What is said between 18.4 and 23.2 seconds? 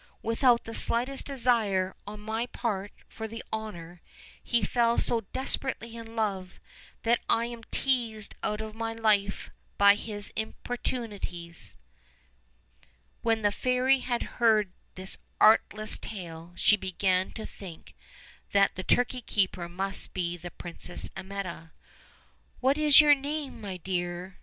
that the turkey keeper must be the Princess Amietta. "What is your